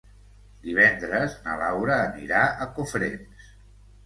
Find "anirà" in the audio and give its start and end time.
2.07-2.41